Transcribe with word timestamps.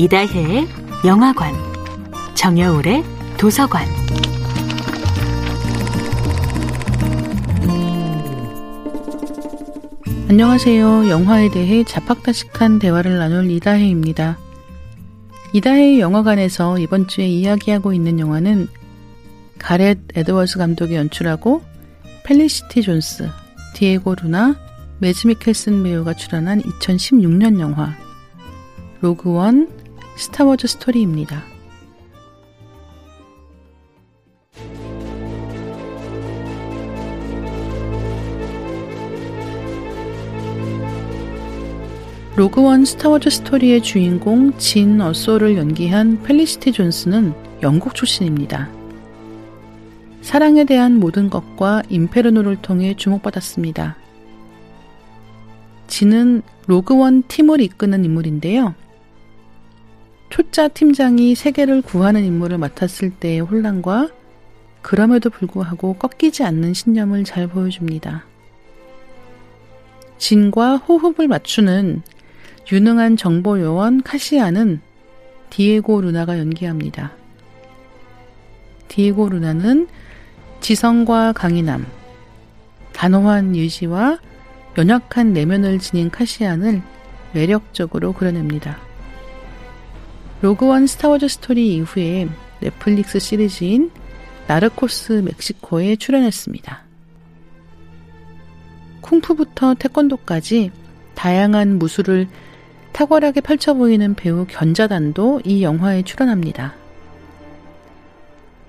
이다혜의 0.00 0.66
영화관, 1.04 1.52
정여울의 2.34 3.04
도서관. 3.36 3.86
안녕하세요. 10.30 11.10
영화에 11.10 11.50
대해 11.50 11.84
잡학다식한 11.84 12.78
대화를 12.78 13.18
나눌 13.18 13.50
이다혜입니다. 13.50 14.38
이다혜의 15.52 16.00
영화관에서 16.00 16.78
이번 16.78 17.06
주에 17.06 17.28
이야기하고 17.28 17.92
있는 17.92 18.18
영화는 18.18 18.68
가렛 19.58 19.98
에드워즈 20.14 20.56
감독이 20.56 20.94
연출하고 20.94 21.60
펠리시티 22.24 22.80
존스, 22.80 23.28
디에고 23.74 24.14
루나, 24.14 24.56
매즈 24.98 25.26
미켈슨 25.26 25.82
배우가 25.82 26.14
출연한 26.14 26.62
2016년 26.62 27.60
영화 27.60 27.94
로그원 29.02 29.80
스타워즈 30.16 30.66
스토리입니다. 30.66 31.42
로그원 42.36 42.86
스타워즈 42.86 43.28
스토리의 43.28 43.82
주인공 43.82 44.56
진 44.56 45.00
어소를 45.00 45.56
연기한 45.56 46.22
펠리시티 46.22 46.72
존스는 46.72 47.34
영국 47.62 47.94
출신입니다. 47.94 48.70
사랑에 50.22 50.64
대한 50.64 51.00
모든 51.00 51.28
것과 51.28 51.82
인페르노를 51.88 52.62
통해 52.62 52.94
주목받았습니다. 52.96 53.96
진은 55.86 56.42
로그원 56.66 57.24
팀을 57.24 57.60
이끄는 57.60 58.04
인물인데요. 58.04 58.74
초짜 60.30 60.68
팀장이 60.68 61.34
세계를 61.34 61.82
구하는 61.82 62.24
임무를 62.24 62.56
맡았을 62.56 63.10
때의 63.10 63.40
혼란과 63.40 64.08
그럼에도 64.80 65.28
불구하고 65.28 65.94
꺾이지 65.94 66.44
않는 66.44 66.72
신념을 66.72 67.24
잘 67.24 67.48
보여줍니다. 67.48 68.24
진과 70.18 70.76
호흡을 70.76 71.26
맞추는 71.26 72.02
유능한 72.70 73.16
정보 73.16 73.60
요원 73.60 74.02
카시아는 74.02 74.80
디에고 75.50 76.00
루나가 76.00 76.38
연기합니다. 76.38 77.12
디에고 78.86 79.28
루나는 79.28 79.88
지성과 80.60 81.32
강인함, 81.32 81.86
단호한 82.92 83.56
의지와 83.56 84.18
연약한 84.78 85.32
내면을 85.32 85.80
지닌 85.80 86.10
카시안을 86.10 86.82
매력적으로 87.32 88.12
그려냅니다. 88.12 88.89
로그원 90.42 90.86
스타워즈 90.86 91.28
스토리 91.28 91.74
이후에 91.74 92.28
넷플릭스 92.60 93.18
시리즈인 93.18 93.90
나르코스 94.46 95.24
멕시코에 95.24 95.96
출연했습니다. 95.96 96.82
쿵푸부터 99.02 99.74
태권도까지 99.74 100.72
다양한 101.14 101.78
무술을 101.78 102.26
탁월하게 102.92 103.42
펼쳐 103.42 103.74
보이는 103.74 104.14
배우 104.14 104.46
견자단도 104.48 105.42
이 105.44 105.62
영화에 105.62 106.02
출연합니다. 106.02 106.74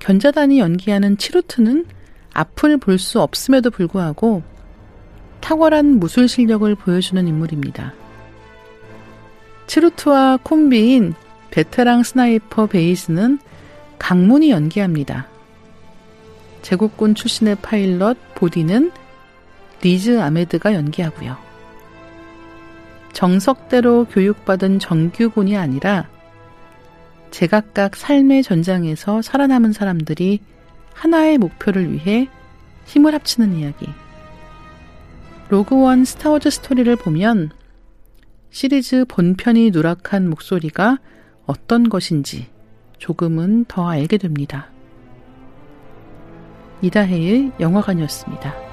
견자단이 0.00 0.58
연기하는 0.58 1.18
치루트는 1.18 1.86
앞을 2.32 2.78
볼 2.78 2.98
수 2.98 3.20
없음에도 3.20 3.70
불구하고 3.70 4.42
탁월한 5.40 5.98
무술 5.98 6.28
실력을 6.28 6.72
보여주는 6.74 7.26
인물입니다. 7.26 7.94
치루트와 9.66 10.40
콤비인 10.42 11.14
베테랑 11.50 12.02
sniper 12.02 12.66
베이스는 12.66 13.38
강문이 13.98 14.50
연기합니다. 14.50 15.26
제국군 16.62 17.14
출신의 17.14 17.56
파일럿 17.56 18.16
보디는 18.34 18.92
리즈 19.82 20.20
아메드가 20.20 20.74
연기하고요. 20.74 21.36
정석대로 23.12 24.06
교육받은 24.06 24.78
정규군이 24.78 25.56
아니라 25.56 26.08
제각각 27.30 27.96
삶의 27.96 28.42
전장에서 28.42 29.22
살아남은 29.22 29.72
사람들이 29.72 30.40
하나의 30.94 31.38
목표를 31.38 31.92
위해 31.92 32.28
힘을 32.86 33.14
합치는 33.14 33.56
이야기. 33.56 33.88
로그원 35.48 36.04
스타워즈 36.04 36.50
스토리를 36.50 36.94
보면 36.96 37.50
시리즈 38.50 39.04
본편이 39.06 39.70
누락한 39.70 40.28
목소리가 40.28 40.98
어떤 41.50 41.88
것인지 41.88 42.46
조금은 42.98 43.64
더 43.64 43.88
알게 43.88 44.18
됩니다. 44.18 44.70
이다혜의 46.80 47.50
영화관이었습니다. 47.58 48.69